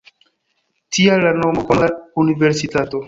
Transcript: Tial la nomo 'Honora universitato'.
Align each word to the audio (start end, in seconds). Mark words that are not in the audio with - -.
Tial 0.97 1.21
la 1.25 1.33
nomo 1.41 1.67
'Honora 1.67 1.91
universitato'. 2.25 2.99